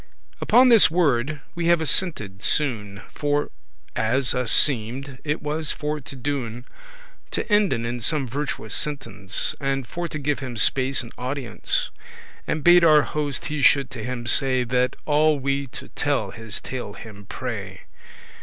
Upon 0.41 0.69
this 0.69 0.89
word 0.89 1.41
we 1.53 1.67
have 1.67 1.79
assented 1.79 2.41
soon; 2.41 3.03
For, 3.13 3.51
as 3.95 4.33
us 4.33 4.51
seemed, 4.51 5.19
it 5.23 5.43
was 5.43 5.71
*for 5.71 5.99
to 5.99 6.15
do'n,* 6.15 6.41
*a 6.41 6.41
thing 6.41 6.55
worth 6.55 6.63
doing* 6.63 6.65
To 7.29 7.53
enden 7.53 7.85
in 7.85 8.01
some 8.01 8.27
virtuous 8.27 8.73
sentence,* 8.73 9.31
*discourse 9.51 9.57
And 9.59 9.85
for 9.87 10.07
to 10.07 10.17
give 10.17 10.39
him 10.39 10.57
space 10.57 11.03
and 11.03 11.13
audience; 11.19 11.91
And 12.47 12.63
bade 12.63 12.83
our 12.83 13.03
Host 13.03 13.45
he 13.45 13.61
shoulde 13.61 13.91
to 13.91 14.03
him 14.03 14.25
say 14.25 14.63
That 14.63 14.95
alle 15.05 15.37
we 15.37 15.67
to 15.67 15.89
tell 15.89 16.31
his 16.31 16.61
tale 16.61 16.93
him 16.93 17.27
pray. 17.29 17.81